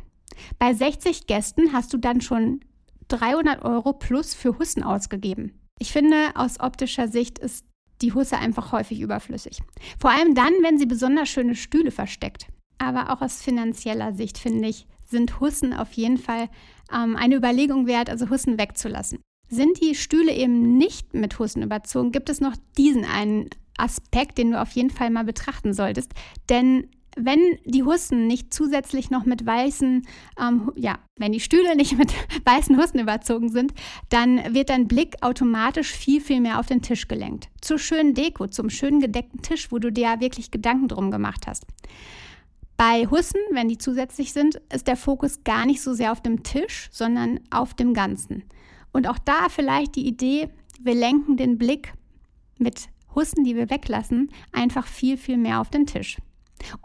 Bei 0.58 0.74
60 0.74 1.28
Gästen 1.28 1.74
hast 1.74 1.94
du 1.94 1.98
dann 1.98 2.22
schon 2.22 2.62
300 3.10 3.64
Euro 3.64 3.94
plus 3.94 4.34
für 4.34 4.58
Hussen 4.58 4.82
ausgegeben. 4.82 5.60
Ich 5.78 5.92
finde, 5.92 6.32
aus 6.36 6.60
optischer 6.60 7.08
Sicht 7.08 7.38
ist 7.38 7.66
die 8.02 8.14
Husse 8.14 8.38
einfach 8.38 8.72
häufig 8.72 9.00
überflüssig. 9.00 9.62
Vor 10.00 10.10
allem 10.10 10.34
dann, 10.34 10.54
wenn 10.64 10.80
sie 10.80 10.86
besonders 10.88 11.30
schöne 11.30 11.56
Stühle 11.56 11.92
versteckt. 11.92 12.48
Aber 12.80 13.12
auch 13.12 13.22
aus 13.22 13.44
finanzieller 13.44 14.14
Sicht 14.14 14.38
finde 14.38 14.70
ich, 14.70 14.88
sind 15.10 15.40
Hussen 15.40 15.74
auf 15.74 15.94
jeden 15.94 16.18
Fall 16.18 16.50
ähm, 16.94 17.16
eine 17.16 17.36
Überlegung 17.36 17.88
wert, 17.88 18.10
also 18.10 18.30
Hussen 18.30 18.58
wegzulassen. 18.58 19.20
Sind 19.50 19.82
die 19.82 19.96
Stühle 19.96 20.34
eben 20.34 20.78
nicht 20.78 21.14
mit 21.14 21.40
Hussen 21.40 21.64
überzogen, 21.64 22.12
gibt 22.12 22.30
es 22.30 22.40
noch 22.40 22.56
diesen 22.78 23.06
einen 23.06 23.50
Aspekt, 23.78 24.38
den 24.38 24.52
du 24.52 24.62
auf 24.62 24.72
jeden 24.72 24.90
Fall 24.90 25.10
mal 25.10 25.24
betrachten 25.24 25.74
solltest. 25.74 26.14
Denn 26.50 26.90
wenn 27.16 27.40
die 27.66 27.84
Hussen 27.84 28.28
nicht 28.28 28.54
zusätzlich 28.54 29.10
noch 29.10 29.26
mit 29.26 29.46
weißen, 29.46 30.06
ähm, 30.40 30.72
ja, 30.76 31.00
wenn 31.18 31.32
die 31.32 31.40
Stühle 31.40 31.76
nicht 31.76 31.98
mit 31.98 32.14
weißen 32.46 32.78
Hussen 32.78 33.00
überzogen 33.00 33.50
sind, 33.50 33.74
dann 34.10 34.54
wird 34.54 34.70
dein 34.70 34.88
Blick 34.88 35.16
automatisch 35.22 35.92
viel, 35.92 36.22
viel 36.22 36.42
mehr 36.42 36.60
auf 36.60 36.68
den 36.68 36.82
Tisch 36.82 37.08
gelenkt. 37.08 37.50
Zur 37.62 37.80
schönen 37.80 38.14
Deko, 38.14 38.48
zum 38.48 38.70
schönen 38.70 39.00
gedeckten 39.00 39.42
Tisch, 39.42 39.72
wo 39.72 39.80
du 39.80 39.92
dir 39.92 40.04
ja 40.04 40.20
wirklich 40.20 40.52
Gedanken 40.52 40.88
drum 40.88 41.12
gemacht 41.12 41.48
hast. 41.48 41.66
Bei 42.80 43.06
Hussen, 43.08 43.42
wenn 43.52 43.68
die 43.68 43.78
zusätzlich 43.78 44.32
sind, 44.32 44.56
ist 44.72 44.88
der 44.88 44.96
Fokus 44.96 45.44
gar 45.44 45.66
nicht 45.66 45.82
so 45.82 45.94
sehr 45.94 46.14
auf 46.14 46.22
dem 46.22 46.44
Tisch, 46.44 46.88
sondern 46.94 47.42
auf 47.50 47.74
dem 47.74 47.94
Ganzen. 47.94 48.46
Und 48.94 49.06
auch 49.06 49.18
da 49.18 49.50
vielleicht 49.50 49.98
die 49.98 50.08
Idee, 50.08 50.50
wir 50.80 50.96
lenken 50.96 51.36
den 51.36 51.58
Blick 51.58 51.92
mit 52.58 52.88
Hussen, 53.14 53.44
die 53.44 53.58
wir 53.58 53.70
weglassen, 53.70 54.32
einfach 54.54 54.88
viel, 54.88 55.18
viel 55.18 55.36
mehr 55.36 55.60
auf 55.60 55.70
den 55.70 55.88
Tisch. 55.88 56.20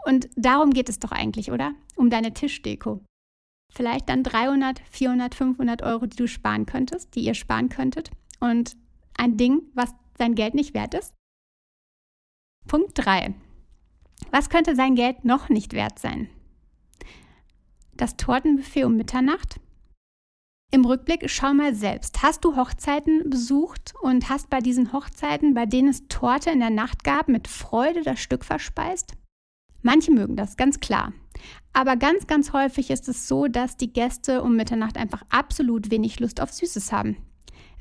Und 0.05 0.27
darum 0.35 0.71
geht 0.71 0.89
es 0.89 0.99
doch 0.99 1.13
eigentlich, 1.13 1.53
oder? 1.53 1.73
Um 1.95 2.09
deine 2.09 2.33
Tischdeko. 2.33 2.99
Vielleicht 3.73 4.09
dann 4.09 4.23
300, 4.23 4.81
400, 4.91 5.33
500 5.33 5.81
Euro, 5.81 6.07
die 6.07 6.17
du 6.17 6.27
sparen 6.27 6.65
könntest, 6.65 7.15
die 7.15 7.21
ihr 7.21 7.35
sparen 7.35 7.69
könntet. 7.69 8.11
Und 8.41 8.73
ein 9.17 9.37
Ding, 9.37 9.61
was 9.73 9.93
sein 10.17 10.35
Geld 10.35 10.55
nicht 10.55 10.73
wert 10.73 10.93
ist. 10.93 11.13
Punkt 12.67 12.91
3. 12.95 13.33
Was 14.31 14.49
könnte 14.49 14.75
sein 14.75 14.95
Geld 14.95 15.25
noch 15.25 15.49
nicht 15.49 15.73
wert 15.73 15.99
sein? 15.99 16.29
Das 17.93 18.17
Tortenbuffet 18.17 18.83
um 18.83 18.97
Mitternacht? 18.97 19.59
Im 20.71 20.83
Rückblick 20.83 21.29
schau 21.29 21.53
mal 21.53 21.73
selbst. 21.73 22.21
Hast 22.21 22.43
du 22.43 22.57
Hochzeiten 22.57 23.29
besucht 23.29 23.93
und 24.01 24.29
hast 24.29 24.49
bei 24.49 24.59
diesen 24.59 24.91
Hochzeiten, 24.91 25.53
bei 25.53 25.65
denen 25.65 25.87
es 25.87 26.07
Torte 26.09 26.49
in 26.49 26.59
der 26.59 26.69
Nacht 26.69 27.03
gab, 27.03 27.29
mit 27.29 27.47
Freude 27.47 28.03
das 28.03 28.19
Stück 28.19 28.43
verspeist? 28.43 29.13
Manche 29.81 30.11
mögen 30.11 30.35
das, 30.35 30.57
ganz 30.57 30.79
klar. 30.79 31.13
Aber 31.71 31.95
ganz, 31.95 32.27
ganz 32.27 32.51
häufig 32.53 32.89
ist 32.89 33.07
es 33.07 33.27
so, 33.27 33.47
dass 33.47 33.77
die 33.77 33.93
Gäste 33.93 34.41
um 34.41 34.55
Mitternacht 34.55 34.97
einfach 34.97 35.21
absolut 35.29 35.91
wenig 35.91 36.19
Lust 36.19 36.41
auf 36.41 36.51
Süßes 36.51 36.91
haben. 36.91 37.17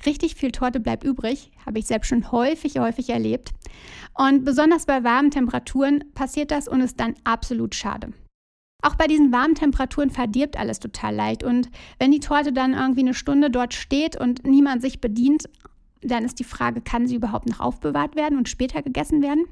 Richtig 0.06 0.34
viel 0.34 0.52
Torte 0.52 0.80
bleibt 0.80 1.04
übrig, 1.04 1.50
habe 1.64 1.78
ich 1.78 1.86
selbst 1.86 2.08
schon 2.08 2.30
häufig, 2.30 2.78
häufig 2.78 3.08
erlebt. 3.10 3.52
Und 4.12 4.44
besonders 4.44 4.86
bei 4.86 5.02
warmen 5.02 5.30
Temperaturen 5.30 6.04
passiert 6.14 6.50
das 6.50 6.68
und 6.68 6.80
ist 6.80 7.00
dann 7.00 7.14
absolut 7.24 7.74
schade. 7.74 8.12
Auch 8.82 8.96
bei 8.96 9.06
diesen 9.06 9.32
warmen 9.32 9.54
Temperaturen 9.54 10.10
verdirbt 10.10 10.58
alles 10.58 10.78
total 10.78 11.14
leicht. 11.14 11.42
Und 11.42 11.70
wenn 11.98 12.12
die 12.12 12.20
Torte 12.20 12.52
dann 12.52 12.74
irgendwie 12.74 13.00
eine 13.00 13.14
Stunde 13.14 13.50
dort 13.50 13.72
steht 13.72 14.20
und 14.20 14.44
niemand 14.44 14.82
sich 14.82 15.00
bedient, 15.00 15.44
dann 16.02 16.24
ist 16.24 16.38
die 16.38 16.44
Frage, 16.44 16.82
kann 16.82 17.06
sie 17.06 17.14
überhaupt 17.14 17.48
noch 17.48 17.60
aufbewahrt 17.60 18.14
werden 18.14 18.36
und 18.36 18.50
später 18.50 18.82
gegessen 18.82 19.22
werden? 19.22 19.46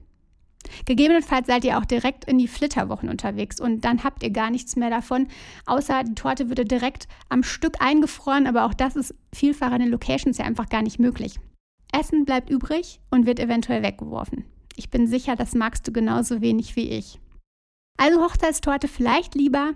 Gegebenenfalls 0.85 1.47
seid 1.47 1.65
ihr 1.65 1.79
auch 1.79 1.85
direkt 1.85 2.25
in 2.25 2.39
die 2.39 2.49
Flitterwochen 2.49 3.09
unterwegs 3.09 3.61
und 3.61 3.83
dann 3.85 4.05
habt 4.05 4.23
ihr 4.23 4.31
gar 4.31 4.51
nichts 4.51 4.77
mehr 4.77 4.91
davon, 4.91 5.29
außer 5.67 6.05
die 6.05 6.15
Torte 6.15 6.49
würde 6.49 6.65
direkt 6.65 7.09
am 7.29 7.43
Stück 7.43 7.77
eingefroren, 7.81 8.47
aber 8.47 8.65
auch 8.65 8.75
das 8.75 8.97
ist 8.97 9.15
vielfach 9.35 9.71
an 9.71 9.81
den 9.81 9.91
Locations 9.91 10.39
ja 10.39 10.45
einfach 10.45 10.69
gar 10.69 10.83
nicht 10.83 10.99
möglich. 10.99 11.39
Essen 11.93 12.25
bleibt 12.25 12.51
übrig 12.51 13.01
und 13.11 13.27
wird 13.27 13.39
eventuell 13.39 13.83
weggeworfen. 13.83 14.45
Ich 14.77 14.91
bin 14.91 15.07
sicher, 15.07 15.37
das 15.37 15.55
magst 15.55 15.87
du 15.87 15.93
genauso 15.93 16.41
wenig 16.41 16.77
wie 16.77 16.89
ich. 16.89 17.21
Also 17.99 18.23
Hochzeitstorte 18.23 18.89
vielleicht 18.89 19.35
lieber 19.35 19.73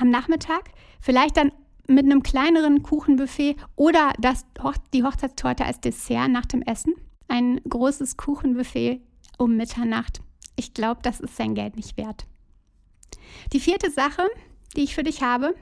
am 0.00 0.10
Nachmittag, 0.10 0.70
vielleicht 1.00 1.36
dann 1.36 1.52
mit 1.88 2.04
einem 2.04 2.22
kleineren 2.22 2.82
Kuchenbuffet 2.82 3.56
oder 3.76 4.12
das, 4.18 4.44
die 4.92 5.04
Hochzeitstorte 5.04 5.64
als 5.64 5.80
Dessert 5.80 6.28
nach 6.28 6.46
dem 6.46 6.62
Essen. 6.62 6.94
Ein 7.28 7.60
großes 7.68 8.16
Kuchenbuffet 8.16 9.00
um 9.36 9.56
Mitternacht. 9.56 10.20
Ich 10.56 10.74
glaube, 10.74 11.00
das 11.02 11.20
ist 11.20 11.36
sein 11.36 11.54
Geld 11.54 11.76
nicht 11.76 11.96
wert. 11.96 12.26
Die 13.52 13.60
vierte 13.60 13.90
Sache, 13.90 14.22
die 14.76 14.84
ich 14.84 14.94
für 14.94 15.02
dich 15.02 15.22
habe, 15.22 15.54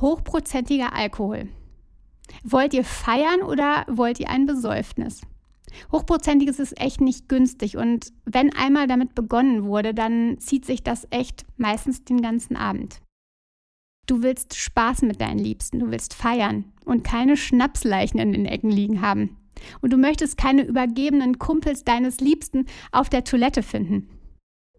hochprozentiger 0.00 0.92
Alkohol. 0.94 1.48
Wollt 2.42 2.74
ihr 2.74 2.84
feiern 2.84 3.42
oder 3.42 3.84
wollt 3.88 4.20
ihr 4.20 4.30
ein 4.30 4.46
Besäufnis? 4.46 5.20
Hochprozentiges 5.92 6.58
ist 6.58 6.80
echt 6.80 7.00
nicht 7.00 7.28
günstig 7.28 7.76
und 7.76 8.12
wenn 8.24 8.54
einmal 8.54 8.86
damit 8.86 9.14
begonnen 9.14 9.64
wurde, 9.64 9.92
dann 9.92 10.38
zieht 10.38 10.64
sich 10.64 10.82
das 10.82 11.06
echt 11.10 11.44
meistens 11.56 12.04
den 12.04 12.22
ganzen 12.22 12.56
Abend. 12.56 13.00
Du 14.06 14.22
willst 14.22 14.54
Spaß 14.54 15.02
mit 15.02 15.20
deinen 15.20 15.38
Liebsten, 15.38 15.78
du 15.78 15.90
willst 15.90 16.14
feiern 16.14 16.72
und 16.84 17.04
keine 17.04 17.36
Schnapsleichen 17.36 18.20
in 18.20 18.32
den 18.32 18.46
Ecken 18.46 18.70
liegen 18.70 19.00
haben. 19.00 19.36
Und 19.80 19.92
du 19.92 19.96
möchtest 19.96 20.36
keine 20.36 20.62
übergebenen 20.62 21.38
Kumpels 21.38 21.84
deines 21.84 22.20
Liebsten 22.20 22.66
auf 22.92 23.08
der 23.08 23.24
Toilette 23.24 23.62
finden. 23.62 24.08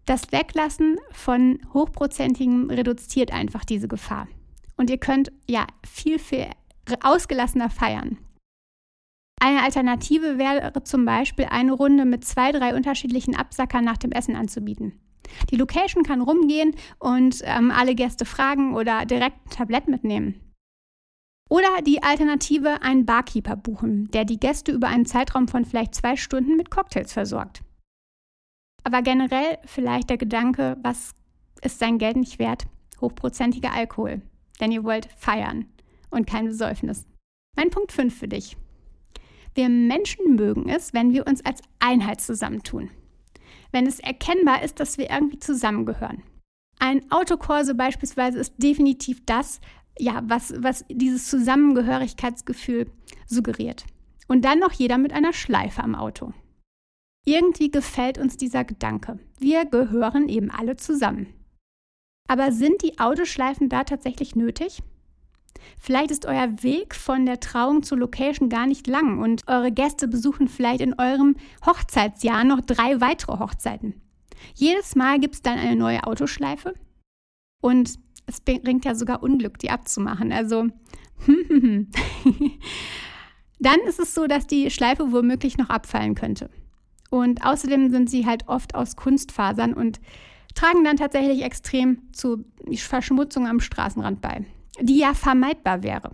Das 0.06 0.30
Weglassen 0.30 0.98
von 1.10 1.58
Hochprozentigem 1.74 2.70
reduziert 2.70 3.32
einfach 3.32 3.64
diese 3.64 3.88
Gefahr. 3.88 4.28
Und 4.76 4.90
ihr 4.90 4.98
könnt 4.98 5.32
ja 5.48 5.66
viel, 5.84 6.18
viel 6.18 6.46
ausgelassener 7.02 7.70
feiern. 7.70 8.18
Eine 9.40 9.62
Alternative 9.62 10.38
wäre 10.38 10.72
zum 10.84 11.04
Beispiel 11.04 11.46
eine 11.50 11.72
Runde 11.72 12.04
mit 12.04 12.24
zwei, 12.24 12.52
drei 12.52 12.74
unterschiedlichen 12.74 13.36
Absackern 13.36 13.84
nach 13.84 13.98
dem 13.98 14.12
Essen 14.12 14.36
anzubieten. 14.36 14.98
Die 15.50 15.56
Location 15.56 16.04
kann 16.04 16.22
rumgehen 16.22 16.74
und 16.98 17.42
ähm, 17.44 17.70
alle 17.70 17.94
Gäste 17.94 18.24
fragen 18.24 18.74
oder 18.74 19.04
direkt 19.04 19.36
ein 19.46 19.50
Tablett 19.50 19.88
mitnehmen. 19.88 20.40
Oder 21.48 21.82
die 21.82 22.02
Alternative, 22.02 22.82
einen 22.82 23.06
Barkeeper 23.06 23.56
buchen, 23.56 24.10
der 24.10 24.24
die 24.24 24.40
Gäste 24.40 24.72
über 24.72 24.88
einen 24.88 25.06
Zeitraum 25.06 25.48
von 25.48 25.64
vielleicht 25.64 25.94
zwei 25.94 26.16
Stunden 26.16 26.56
mit 26.56 26.70
Cocktails 26.70 27.12
versorgt. 27.12 27.62
Aber 28.82 29.02
generell 29.02 29.58
vielleicht 29.64 30.10
der 30.10 30.16
Gedanke, 30.16 30.76
was 30.82 31.14
ist 31.62 31.78
sein 31.78 31.98
Geld 31.98 32.16
nicht 32.16 32.38
wert? 32.38 32.66
Hochprozentiger 33.00 33.72
Alkohol. 33.72 34.22
Denn 34.60 34.72
ihr 34.72 34.84
wollt 34.84 35.08
feiern 35.16 35.66
und 36.10 36.26
kein 36.26 36.46
Besäufnis. 36.46 37.06
Mein 37.56 37.70
Punkt 37.70 37.92
5 37.92 38.16
für 38.16 38.28
dich. 38.28 38.56
Wir 39.54 39.68
Menschen 39.68 40.36
mögen 40.36 40.68
es, 40.68 40.92
wenn 40.94 41.12
wir 41.12 41.26
uns 41.26 41.44
als 41.44 41.62
Einheit 41.78 42.20
zusammentun 42.20 42.90
wenn 43.72 43.86
es 43.86 44.00
erkennbar 44.00 44.62
ist, 44.62 44.80
dass 44.80 44.98
wir 44.98 45.10
irgendwie 45.10 45.38
zusammengehören. 45.38 46.22
Ein 46.78 47.10
Autokorso 47.10 47.74
beispielsweise 47.74 48.38
ist 48.38 48.54
definitiv 48.56 49.24
das, 49.26 49.60
ja, 49.98 50.22
was, 50.24 50.54
was 50.58 50.84
dieses 50.88 51.28
Zusammengehörigkeitsgefühl 51.28 52.90
suggeriert. 53.26 53.84
Und 54.28 54.44
dann 54.44 54.58
noch 54.58 54.72
jeder 54.72 54.98
mit 54.98 55.12
einer 55.12 55.32
Schleife 55.32 55.82
am 55.82 55.94
Auto. 55.94 56.32
Irgendwie 57.24 57.70
gefällt 57.70 58.18
uns 58.18 58.36
dieser 58.36 58.64
Gedanke. 58.64 59.18
Wir 59.38 59.64
gehören 59.64 60.28
eben 60.28 60.50
alle 60.50 60.76
zusammen. 60.76 61.26
Aber 62.28 62.52
sind 62.52 62.82
die 62.82 62.98
Autoschleifen 62.98 63.68
da 63.68 63.84
tatsächlich 63.84 64.36
nötig? 64.36 64.82
Vielleicht 65.78 66.10
ist 66.10 66.26
euer 66.26 66.62
Weg 66.62 66.94
von 66.94 67.26
der 67.26 67.40
Trauung 67.40 67.82
zur 67.82 67.98
Location 67.98 68.48
gar 68.48 68.66
nicht 68.66 68.86
lang 68.86 69.18
und 69.18 69.48
eure 69.48 69.72
Gäste 69.72 70.08
besuchen 70.08 70.48
vielleicht 70.48 70.80
in 70.80 70.98
eurem 70.98 71.36
Hochzeitsjahr 71.64 72.44
noch 72.44 72.60
drei 72.60 73.00
weitere 73.00 73.38
Hochzeiten. 73.38 74.00
Jedes 74.54 74.94
Mal 74.96 75.18
gibt 75.18 75.34
es 75.36 75.42
dann 75.42 75.58
eine 75.58 75.76
neue 75.76 76.04
Autoschleife 76.04 76.74
und 77.62 77.98
es 78.26 78.40
bringt 78.40 78.84
ja 78.84 78.94
sogar 78.94 79.22
Unglück, 79.22 79.58
die 79.58 79.70
abzumachen. 79.70 80.32
Also, 80.32 80.68
dann 83.58 83.80
ist 83.86 83.98
es 84.00 84.14
so, 84.14 84.26
dass 84.26 84.46
die 84.46 84.70
Schleife 84.70 85.12
womöglich 85.12 85.56
noch 85.58 85.70
abfallen 85.70 86.14
könnte. 86.14 86.50
Und 87.10 87.44
außerdem 87.44 87.90
sind 87.90 88.10
sie 88.10 88.26
halt 88.26 88.48
oft 88.48 88.74
aus 88.74 88.96
Kunstfasern 88.96 89.72
und 89.72 90.00
tragen 90.54 90.84
dann 90.84 90.96
tatsächlich 90.96 91.42
extrem 91.42 92.12
zu 92.12 92.44
Verschmutzung 92.74 93.46
am 93.46 93.60
Straßenrand 93.60 94.20
bei 94.20 94.44
die 94.80 94.98
ja 94.98 95.14
vermeidbar 95.14 95.82
wäre. 95.82 96.10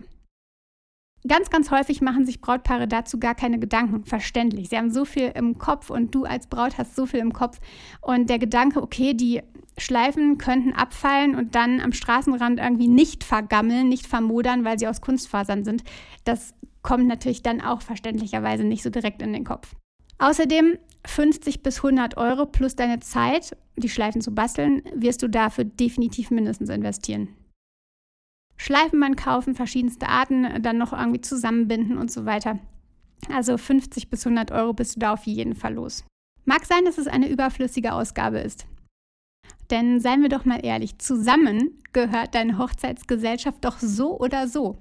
Ganz, 1.25 1.49
ganz 1.49 1.71
häufig 1.71 2.01
machen 2.01 2.25
sich 2.25 2.41
Brautpaare 2.41 2.87
dazu 2.87 3.17
gar 3.17 3.33
keine 3.33 3.57
Gedanken. 3.57 4.03
Verständlich. 4.03 4.69
Sie 4.69 4.77
haben 4.77 4.91
so 4.91 5.05
viel 5.05 5.31
im 5.35 5.57
Kopf 5.57 5.89
und 5.89 6.13
du 6.13 6.25
als 6.25 6.47
Braut 6.47 6.77
hast 6.77 6.95
so 6.95 7.05
viel 7.05 7.21
im 7.21 7.31
Kopf. 7.31 7.59
Und 8.01 8.29
der 8.29 8.39
Gedanke, 8.39 8.81
okay, 8.81 9.13
die 9.13 9.41
Schleifen 9.77 10.37
könnten 10.37 10.73
abfallen 10.73 11.35
und 11.35 11.55
dann 11.55 11.79
am 11.81 11.93
Straßenrand 11.93 12.59
irgendwie 12.59 12.87
nicht 12.87 13.23
vergammeln, 13.23 13.89
nicht 13.89 14.05
vermodern, 14.07 14.63
weil 14.63 14.77
sie 14.77 14.87
aus 14.87 15.01
Kunstfasern 15.01 15.63
sind, 15.63 15.83
das 16.25 16.53
kommt 16.81 17.07
natürlich 17.07 17.41
dann 17.41 17.61
auch 17.61 17.81
verständlicherweise 17.81 18.63
nicht 18.63 18.83
so 18.83 18.89
direkt 18.89 19.21
in 19.21 19.33
den 19.33 19.45
Kopf. 19.45 19.75
Außerdem 20.19 20.77
50 21.05 21.63
bis 21.63 21.77
100 21.77 22.17
Euro 22.17 22.45
plus 22.45 22.75
deine 22.75 22.99
Zeit, 22.99 23.57
die 23.75 23.89
Schleifen 23.89 24.21
zu 24.21 24.33
basteln, 24.33 24.83
wirst 24.93 25.23
du 25.23 25.27
dafür 25.27 25.63
definitiv 25.63 26.29
mindestens 26.29 26.69
investieren. 26.69 27.29
Schleifenband 28.57 29.17
kaufen, 29.17 29.55
verschiedenste 29.55 30.07
Arten, 30.07 30.61
dann 30.61 30.77
noch 30.77 30.93
irgendwie 30.93 31.21
zusammenbinden 31.21 31.97
und 31.97 32.11
so 32.11 32.25
weiter. 32.25 32.59
Also 33.33 33.57
50 33.57 34.09
bis 34.09 34.25
100 34.25 34.51
Euro 34.51 34.73
bist 34.73 34.95
du 34.95 34.99
da 34.99 35.13
auf 35.13 35.23
jeden 35.25 35.55
Fall 35.55 35.73
los. 35.73 36.05
Mag 36.45 36.65
sein, 36.65 36.85
dass 36.85 36.97
es 36.97 37.07
eine 37.07 37.29
überflüssige 37.29 37.93
Ausgabe 37.93 38.39
ist. 38.39 38.65
Denn 39.73 39.99
seien 39.99 40.21
wir 40.21 40.29
doch 40.29 40.45
mal 40.45 40.63
ehrlich, 40.63 40.99
zusammen 40.99 41.81
gehört 41.93 42.35
deine 42.35 42.59
Hochzeitsgesellschaft 42.59 43.65
doch 43.65 43.79
so 43.79 44.19
oder 44.19 44.47
so. 44.47 44.77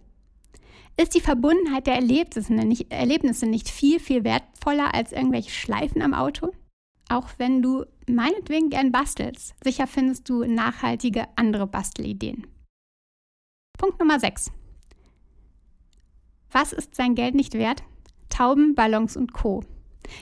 Ist 0.99 1.14
die 1.14 1.22
Verbundenheit 1.22 1.87
der 1.87 1.94
Erlebnisse 1.94 2.52
nicht, 2.52 2.92
Erlebnisse 2.92 3.46
nicht 3.46 3.70
viel, 3.70 4.00
viel 4.00 4.22
wertvoller 4.22 4.94
als 4.94 5.12
irgendwelche 5.12 5.50
Schleifen 5.50 6.02
am 6.02 6.12
Auto? 6.12 6.52
Auch 7.08 7.30
wenn 7.38 7.62
du 7.62 7.87
meinetwegen 8.06 8.68
gern 8.68 8.92
bastelst, 8.92 9.54
sicher 9.64 9.87
findest 9.87 10.28
du 10.28 10.44
nachhaltige 10.44 11.25
andere 11.37 11.66
Bastelideen. 11.66 12.46
Punkt 13.78 13.99
Nummer 13.99 14.20
6. 14.20 14.52
Was 16.50 16.75
ist 16.75 16.94
sein 16.94 17.14
Geld 17.14 17.34
nicht 17.34 17.54
wert? 17.54 17.82
Tauben, 18.28 18.75
Ballons 18.75 19.16
und 19.16 19.32
Co. 19.32 19.64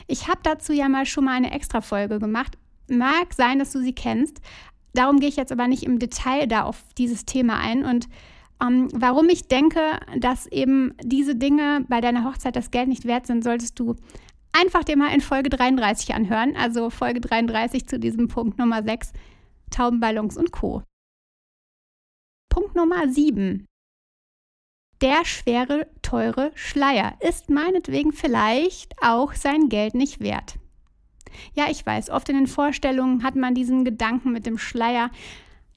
Ich 0.07 0.29
habe 0.29 0.41
dazu 0.45 0.73
ja 0.73 0.89
mal 0.89 1.07
schon 1.07 1.25
mal 1.25 1.35
eine 1.35 1.50
Extra-Folge 1.50 2.21
gemacht. 2.21 2.57
Mag 2.91 3.33
sein, 3.35 3.59
dass 3.59 3.73
du 3.73 3.81
sie 3.81 3.95
kennst. 3.95 4.41
Darum 4.93 5.21
gehe 5.21 5.29
ich 5.29 5.37
jetzt 5.37 5.53
aber 5.53 5.69
nicht 5.69 5.85
im 5.85 5.99
Detail 5.99 6.47
da 6.47 6.65
auf 6.65 6.83
dieses 6.99 7.25
Thema 7.25 7.59
ein. 7.59 7.85
Und 7.85 8.09
ähm, 8.63 8.89
warum 8.93 9.29
ich 9.29 9.49
denke, 9.49 9.81
dass 10.19 10.47
eben 10.47 10.95
diese 11.03 11.37
Dinge 11.37 11.85
bei 11.89 12.01
deiner 12.01 12.25
Hochzeit 12.25 12.57
das 12.57 12.71
Geld 12.71 12.89
nicht 12.89 13.05
wert 13.05 13.27
sind, 13.27 13.45
solltest 13.45 13.79
du 13.79 13.97
einfach 14.53 14.85
dir 14.85 14.97
mal 14.97 15.15
in 15.15 15.21
Folge 15.21 15.51
33 15.51 16.15
anhören. 16.15 16.57
Also 16.57 16.91
Folge 16.91 17.21
33 17.21 17.87
zu 17.87 17.99
diesem 17.99 18.29
Punkt 18.29 18.59
Nummer 18.59 18.83
6, 18.83 19.13
Taubenballons 19.71 20.37
und 20.37 20.53
Co. 20.53 20.83
Punkt 22.51 22.75
Nummer 22.75 23.09
7. 23.09 23.67
Der 25.01 25.25
schwere, 25.25 25.89
teure 26.03 26.53
Schleier 26.55 27.15
ist 27.21 27.49
meinetwegen 27.49 28.13
vielleicht 28.13 28.95
auch 29.01 29.33
sein 29.33 29.71
Geld 29.71 29.95
nicht 29.95 30.21
wert. 30.21 30.60
Ja, 31.55 31.65
ich 31.71 31.85
weiß, 31.85 32.11
oft 32.11 32.29
in 32.29 32.37
den 32.37 32.47
Vorstellungen 32.47 33.23
hat 33.23 33.37
man 33.37 33.55
diesen 33.55 33.85
Gedanken 33.85 34.33
mit 34.33 34.47
dem 34.47 34.59
Schleier, 34.59 35.11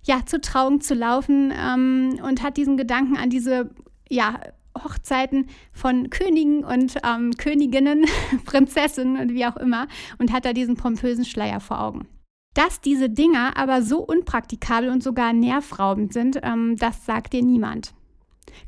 ja, 0.04 0.26
zur 0.26 0.42
Trauung 0.42 0.82
zu 0.82 0.94
laufen 0.94 1.54
ähm, 1.56 2.20
und 2.24 2.44
hat 2.44 2.58
diesen 2.58 2.78
Gedanken 2.78 3.18
an 3.18 3.30
diese, 3.30 3.70
ja, 4.10 4.40
Hochzeiten 4.84 5.48
von 5.72 6.10
Königen 6.10 6.64
und 6.64 6.98
ähm, 7.04 7.32
Königinnen, 7.38 8.06
Prinzessinnen 8.46 9.18
und 9.18 9.34
wie 9.34 9.46
auch 9.46 9.58
immer 9.58 9.88
und 10.18 10.34
hat 10.34 10.46
da 10.46 10.54
diesen 10.54 10.76
pompösen 10.76 11.26
Schleier 11.26 11.60
vor 11.60 11.80
Augen. 11.80 12.08
Dass 12.54 12.82
diese 12.82 13.10
Dinger 13.10 13.58
aber 13.58 13.82
so 13.82 14.00
unpraktikabel 14.00 14.90
und 14.90 15.02
sogar 15.02 15.34
nervraubend 15.34 16.14
sind, 16.14 16.40
ähm, 16.44 16.76
das 16.78 17.06
sagt 17.06 17.34
dir 17.34 17.44
niemand. 17.44 17.94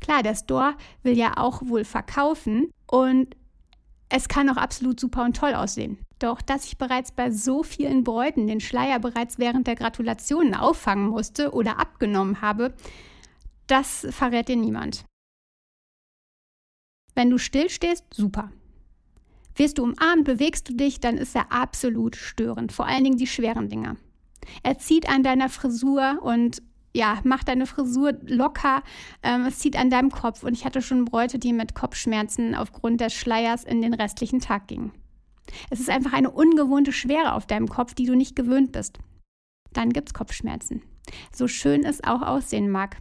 Klar, 0.00 0.22
der 0.22 0.34
Store 0.34 0.74
will 1.02 1.16
ja 1.16 1.36
auch 1.36 1.62
wohl 1.64 1.84
verkaufen 1.84 2.70
und 2.86 3.36
es 4.08 4.28
kann 4.28 4.48
auch 4.48 4.56
absolut 4.56 5.00
super 5.00 5.24
und 5.24 5.36
toll 5.36 5.54
aussehen. 5.54 5.98
Doch 6.18 6.40
dass 6.40 6.66
ich 6.66 6.78
bereits 6.78 7.12
bei 7.12 7.30
so 7.30 7.62
vielen 7.62 8.04
Bräuten 8.04 8.46
den 8.46 8.60
Schleier 8.60 8.98
bereits 9.00 9.38
während 9.38 9.66
der 9.66 9.74
Gratulationen 9.74 10.54
auffangen 10.54 11.08
musste 11.08 11.52
oder 11.52 11.78
abgenommen 11.78 12.40
habe, 12.40 12.74
das 13.66 14.06
verrät 14.10 14.48
dir 14.48 14.56
niemand. 14.56 15.04
Wenn 17.14 17.30
du 17.30 17.38
stillstehst, 17.38 18.04
super. 18.14 18.52
Wirst 19.56 19.78
du 19.78 19.84
umarmt, 19.84 20.24
bewegst 20.24 20.68
du 20.68 20.74
dich, 20.74 21.00
dann 21.00 21.16
ist 21.16 21.34
er 21.34 21.50
absolut 21.50 22.14
störend. 22.14 22.72
Vor 22.72 22.86
allen 22.86 23.04
Dingen 23.04 23.16
die 23.16 23.26
schweren 23.26 23.68
Dinger. 23.68 23.96
Er 24.62 24.78
zieht 24.78 25.08
an 25.08 25.22
deiner 25.22 25.48
Frisur 25.48 26.18
und 26.22 26.62
ja, 26.96 27.20
macht 27.24 27.48
deine 27.48 27.66
Frisur 27.66 28.14
locker. 28.24 28.82
Ähm, 29.22 29.44
es 29.46 29.58
zieht 29.58 29.76
an 29.76 29.90
deinem 29.90 30.10
Kopf. 30.10 30.42
Und 30.42 30.54
ich 30.54 30.64
hatte 30.64 30.82
schon 30.82 31.04
Bräute, 31.04 31.38
die 31.38 31.52
mit 31.52 31.74
Kopfschmerzen 31.74 32.54
aufgrund 32.54 33.00
des 33.00 33.12
Schleiers 33.12 33.64
in 33.64 33.82
den 33.82 33.94
restlichen 33.94 34.40
Tag 34.40 34.66
gingen. 34.66 34.92
Es 35.70 35.78
ist 35.78 35.90
einfach 35.90 36.12
eine 36.12 36.30
ungewohnte 36.30 36.92
Schwere 36.92 37.34
auf 37.34 37.46
deinem 37.46 37.68
Kopf, 37.68 37.94
die 37.94 38.06
du 38.06 38.16
nicht 38.16 38.34
gewöhnt 38.34 38.72
bist. 38.72 38.98
Dann 39.72 39.92
gibt 39.92 40.08
es 40.08 40.14
Kopfschmerzen. 40.14 40.82
So 41.32 41.46
schön 41.46 41.84
es 41.84 42.02
auch 42.02 42.22
aussehen 42.22 42.70
mag. 42.70 42.96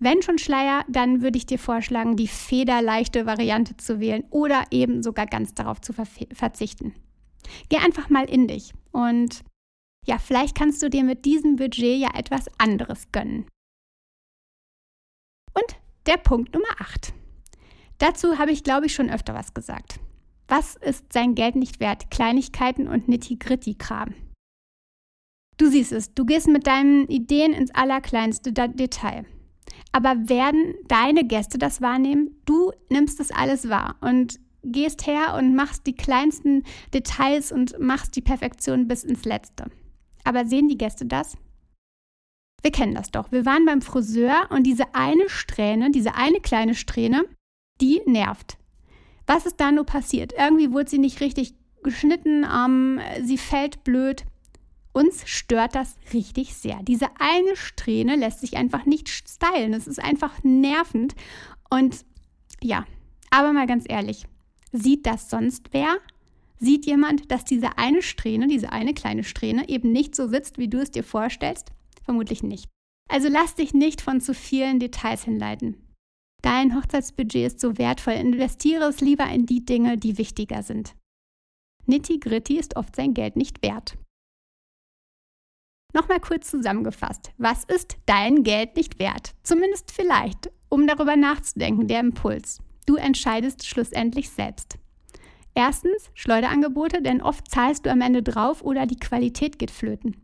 Wenn 0.00 0.20
schon 0.22 0.38
Schleier, 0.38 0.84
dann 0.88 1.22
würde 1.22 1.38
ich 1.38 1.46
dir 1.46 1.58
vorschlagen, 1.58 2.16
die 2.16 2.26
federleichte 2.26 3.26
Variante 3.26 3.76
zu 3.76 4.00
wählen 4.00 4.24
oder 4.30 4.64
eben 4.72 5.02
sogar 5.04 5.26
ganz 5.26 5.54
darauf 5.54 5.80
zu 5.80 5.92
ver 5.92 6.06
verzichten. 6.32 6.94
Geh 7.68 7.78
einfach 7.78 8.10
mal 8.10 8.28
in 8.28 8.48
dich 8.48 8.74
und 8.90 9.44
ja, 10.08 10.18
vielleicht 10.18 10.56
kannst 10.56 10.82
du 10.82 10.88
dir 10.88 11.04
mit 11.04 11.26
diesem 11.26 11.56
Budget 11.56 12.00
ja 12.00 12.08
etwas 12.14 12.46
anderes 12.58 13.12
gönnen. 13.12 13.46
Und 15.54 15.76
der 16.06 16.16
Punkt 16.16 16.54
Nummer 16.54 16.70
8. 16.78 17.12
Dazu 17.98 18.38
habe 18.38 18.52
ich, 18.52 18.64
glaube 18.64 18.86
ich, 18.86 18.94
schon 18.94 19.10
öfter 19.10 19.34
was 19.34 19.52
gesagt. 19.52 20.00
Was 20.46 20.76
ist 20.76 21.12
sein 21.12 21.34
Geld 21.34 21.56
nicht 21.56 21.78
wert? 21.78 22.10
Kleinigkeiten 22.10 22.88
und 22.88 23.08
Nitty-Gritty-Kram. 23.08 24.14
Du 25.58 25.68
siehst 25.68 25.92
es, 25.92 26.14
du 26.14 26.24
gehst 26.24 26.48
mit 26.48 26.66
deinen 26.66 27.06
Ideen 27.08 27.52
ins 27.52 27.74
allerkleinste 27.74 28.52
Detail. 28.52 29.26
Aber 29.92 30.28
werden 30.28 30.74
deine 30.86 31.26
Gäste 31.26 31.58
das 31.58 31.82
wahrnehmen? 31.82 32.40
Du 32.46 32.72
nimmst 32.88 33.20
das 33.20 33.30
alles 33.30 33.68
wahr 33.68 33.96
und 34.00 34.40
gehst 34.62 35.06
her 35.06 35.34
und 35.36 35.54
machst 35.54 35.86
die 35.86 35.94
kleinsten 35.94 36.62
Details 36.94 37.52
und 37.52 37.78
machst 37.78 38.16
die 38.16 38.22
Perfektion 38.22 38.88
bis 38.88 39.04
ins 39.04 39.24
Letzte. 39.24 39.70
Aber 40.28 40.44
sehen 40.44 40.68
die 40.68 40.76
Gäste 40.76 41.06
das? 41.06 41.38
Wir 42.60 42.70
kennen 42.70 42.94
das 42.94 43.10
doch. 43.10 43.32
Wir 43.32 43.46
waren 43.46 43.64
beim 43.64 43.80
Friseur 43.80 44.46
und 44.50 44.64
diese 44.64 44.94
eine 44.94 45.30
Strähne, 45.30 45.90
diese 45.90 46.16
eine 46.16 46.40
kleine 46.40 46.74
Strähne, 46.74 47.24
die 47.80 48.02
nervt. 48.04 48.58
Was 49.26 49.46
ist 49.46 49.58
da 49.58 49.72
nur 49.72 49.86
passiert? 49.86 50.34
Irgendwie 50.38 50.70
wurde 50.70 50.90
sie 50.90 50.98
nicht 50.98 51.22
richtig 51.22 51.54
geschnitten, 51.82 52.44
ähm, 52.44 53.00
sie 53.22 53.38
fällt 53.38 53.84
blöd. 53.84 54.26
Uns 54.92 55.26
stört 55.26 55.74
das 55.74 55.96
richtig 56.12 56.54
sehr. 56.54 56.82
Diese 56.82 57.06
eine 57.18 57.56
Strähne 57.56 58.14
lässt 58.14 58.40
sich 58.40 58.58
einfach 58.58 58.84
nicht 58.84 59.08
stylen. 59.08 59.72
Es 59.72 59.86
ist 59.86 59.98
einfach 59.98 60.44
nervend. 60.44 61.14
Und 61.70 62.04
ja, 62.60 62.84
aber 63.30 63.54
mal 63.54 63.66
ganz 63.66 63.86
ehrlich, 63.88 64.26
sieht 64.72 65.06
das 65.06 65.30
sonst 65.30 65.68
wer? 65.72 65.96
Sieht 66.60 66.86
jemand, 66.86 67.30
dass 67.30 67.44
diese 67.44 67.78
eine 67.78 68.02
Strähne, 68.02 68.48
diese 68.48 68.72
eine 68.72 68.94
kleine 68.94 69.24
Strähne 69.24 69.68
eben 69.68 69.92
nicht 69.92 70.16
so 70.16 70.26
sitzt, 70.26 70.58
wie 70.58 70.68
du 70.68 70.78
es 70.78 70.90
dir 70.90 71.04
vorstellst? 71.04 71.72
Vermutlich 72.02 72.42
nicht. 72.42 72.68
Also 73.08 73.28
lass 73.28 73.54
dich 73.54 73.74
nicht 73.74 74.00
von 74.00 74.20
zu 74.20 74.34
vielen 74.34 74.80
Details 74.80 75.24
hinleiten. 75.24 75.76
Dein 76.42 76.76
Hochzeitsbudget 76.76 77.46
ist 77.46 77.60
so 77.60 77.78
wertvoll, 77.78 78.14
investiere 78.14 78.84
es 78.84 79.00
lieber 79.00 79.26
in 79.28 79.46
die 79.46 79.64
Dinge, 79.64 79.96
die 79.96 80.18
wichtiger 80.18 80.62
sind. 80.62 80.94
Nitty 81.86 82.18
Gritty 82.18 82.58
ist 82.58 82.76
oft 82.76 82.94
sein 82.94 83.14
Geld 83.14 83.36
nicht 83.36 83.62
wert. 83.62 83.96
Nochmal 85.94 86.20
kurz 86.20 86.50
zusammengefasst, 86.50 87.32
was 87.38 87.64
ist 87.64 87.96
dein 88.04 88.44
Geld 88.44 88.76
nicht 88.76 88.98
wert? 88.98 89.34
Zumindest 89.42 89.90
vielleicht, 89.90 90.50
um 90.68 90.86
darüber 90.86 91.16
nachzudenken, 91.16 91.88
der 91.88 92.00
Impuls. 92.00 92.60
Du 92.84 92.96
entscheidest 92.96 93.66
schlussendlich 93.66 94.28
selbst. 94.28 94.78
Erstens 95.58 96.12
Schleuderangebote, 96.14 97.02
denn 97.02 97.20
oft 97.20 97.50
zahlst 97.50 97.84
du 97.84 97.90
am 97.90 98.00
Ende 98.00 98.22
drauf 98.22 98.62
oder 98.62 98.86
die 98.86 98.94
Qualität 98.94 99.58
geht 99.58 99.72
flöten. 99.72 100.16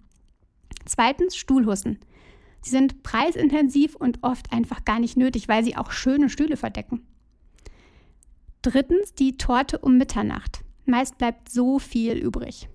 Zweitens 0.84 1.36
Stuhlhussen. 1.36 1.98
Sie 2.60 2.70
sind 2.70 3.02
preisintensiv 3.02 3.96
und 3.96 4.22
oft 4.22 4.52
einfach 4.52 4.84
gar 4.84 5.00
nicht 5.00 5.16
nötig, 5.16 5.48
weil 5.48 5.64
sie 5.64 5.76
auch 5.76 5.90
schöne 5.90 6.30
Stühle 6.30 6.56
verdecken. 6.56 7.04
Drittens 8.62 9.12
die 9.14 9.36
Torte 9.36 9.80
um 9.80 9.98
Mitternacht. 9.98 10.62
Meist 10.84 11.18
bleibt 11.18 11.48
so 11.48 11.80
viel 11.80 12.16
übrig. 12.16 12.68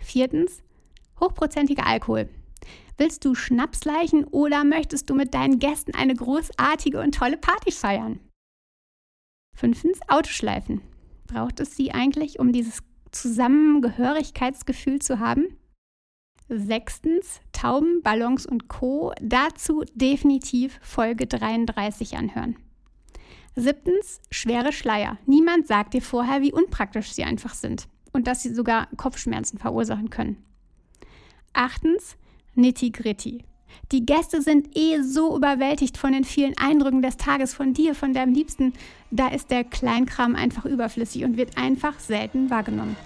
Viertens 0.00 0.62
hochprozentiger 1.20 1.86
Alkohol. 1.86 2.30
Willst 2.96 3.22
du 3.26 3.34
Schnapsleichen 3.34 4.24
oder 4.24 4.64
möchtest 4.64 5.10
du 5.10 5.14
mit 5.14 5.34
deinen 5.34 5.58
Gästen 5.58 5.94
eine 5.94 6.14
großartige 6.14 6.98
und 6.98 7.14
tolle 7.14 7.36
Party 7.36 7.70
feiern? 7.70 8.18
Fünftens 9.54 10.00
Autoschleifen. 10.08 10.80
Braucht 11.32 11.60
es 11.60 11.76
sie 11.76 11.92
eigentlich, 11.92 12.38
um 12.38 12.52
dieses 12.52 12.82
Zusammengehörigkeitsgefühl 13.10 15.00
zu 15.00 15.18
haben? 15.18 15.56
Sechstens, 16.48 17.40
Tauben, 17.52 18.02
Ballons 18.02 18.44
und 18.44 18.68
Co. 18.68 19.12
Dazu 19.20 19.82
definitiv 19.94 20.78
Folge 20.82 21.26
33 21.26 22.18
anhören. 22.18 22.56
Siebtens, 23.56 24.20
schwere 24.30 24.72
Schleier. 24.72 25.16
Niemand 25.24 25.66
sagt 25.66 25.94
dir 25.94 26.02
vorher, 26.02 26.42
wie 26.42 26.52
unpraktisch 26.52 27.12
sie 27.12 27.24
einfach 27.24 27.54
sind 27.54 27.88
und 28.12 28.26
dass 28.26 28.42
sie 28.42 28.52
sogar 28.52 28.88
Kopfschmerzen 28.96 29.58
verursachen 29.58 30.10
können. 30.10 30.36
Achtens, 31.54 32.16
Nitty-Gritty. 32.54 33.44
Die 33.90 34.04
Gäste 34.04 34.42
sind 34.42 34.76
eh 34.76 35.00
so 35.00 35.34
überwältigt 35.36 35.96
von 35.96 36.12
den 36.12 36.24
vielen 36.24 36.56
Eindrücken 36.58 37.00
des 37.00 37.16
Tages 37.16 37.54
von 37.54 37.72
dir, 37.72 37.94
von 37.94 38.12
deinem 38.12 38.34
Liebsten. 38.34 38.74
Da 39.14 39.28
ist 39.28 39.50
der 39.50 39.62
Kleinkram 39.62 40.34
einfach 40.34 40.64
überflüssig 40.64 41.24
und 41.24 41.36
wird 41.36 41.58
einfach 41.58 42.00
selten 42.00 42.48
wahrgenommen. 42.48 42.96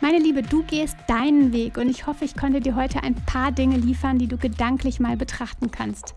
Meine 0.00 0.18
Liebe, 0.18 0.42
du 0.42 0.62
gehst 0.62 0.96
deinen 1.08 1.52
Weg 1.52 1.76
und 1.76 1.90
ich 1.90 2.06
hoffe, 2.06 2.24
ich 2.24 2.34
konnte 2.34 2.60
dir 2.60 2.74
heute 2.74 3.02
ein 3.02 3.14
paar 3.26 3.52
Dinge 3.52 3.76
liefern, 3.76 4.18
die 4.18 4.28
du 4.28 4.38
gedanklich 4.38 5.00
mal 5.00 5.18
betrachten 5.18 5.70
kannst. 5.70 6.14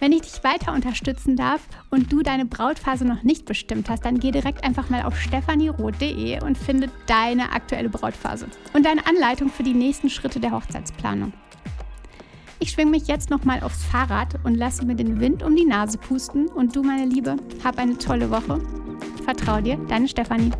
Wenn 0.00 0.12
ich 0.12 0.22
dich 0.22 0.42
weiter 0.44 0.72
unterstützen 0.72 1.36
darf 1.36 1.60
und 1.90 2.10
du 2.10 2.22
deine 2.22 2.46
Brautphase 2.46 3.04
noch 3.04 3.22
nicht 3.22 3.44
bestimmt 3.44 3.90
hast, 3.90 4.06
dann 4.06 4.18
geh 4.18 4.30
direkt 4.30 4.64
einfach 4.64 4.88
mal 4.88 5.02
auf 5.02 5.20
stephanieroth.de 5.20 6.42
und 6.42 6.56
finde 6.56 6.90
deine 7.06 7.52
aktuelle 7.52 7.90
Brautphase 7.90 8.48
und 8.72 8.86
deine 8.86 9.06
Anleitung 9.06 9.50
für 9.50 9.62
die 9.62 9.74
nächsten 9.74 10.08
Schritte 10.08 10.40
der 10.40 10.52
Hochzeitsplanung. 10.52 11.34
Ich 12.64 12.70
schwinge 12.70 12.92
mich 12.92 13.08
jetzt 13.08 13.28
nochmal 13.28 13.62
aufs 13.62 13.84
Fahrrad 13.84 14.42
und 14.42 14.54
lasse 14.54 14.86
mir 14.86 14.94
den 14.94 15.20
Wind 15.20 15.42
um 15.42 15.54
die 15.54 15.66
Nase 15.66 15.98
pusten 15.98 16.46
und 16.46 16.74
du, 16.74 16.82
meine 16.82 17.04
Liebe, 17.04 17.36
hab 17.62 17.76
eine 17.76 17.98
tolle 17.98 18.30
Woche. 18.30 18.58
Vertrau 19.22 19.60
dir, 19.60 19.76
deine 19.86 20.08
Stefanie. 20.08 20.50